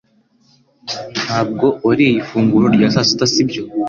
Ntabwo 1.25 1.65
wariye 1.85 2.13
ifunguro 2.21 2.65
rya 2.75 2.87
sasita 2.93 3.25
sibyo 3.33 3.61